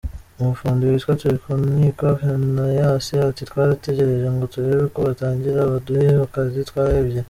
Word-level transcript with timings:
Umufundi 0.41 0.89
witwa 0.89 1.19
Turikunkiko 1.21 2.05
Phenias 2.19 3.05
ati 3.29 3.43
“Twarategereje 3.49 4.27
ngo 4.33 4.45
turebe 4.53 4.85
ko 4.93 4.99
batangira 5.07 5.69
baduhe 5.71 6.07
akazi 6.27 6.59
twarahebye. 6.69 7.19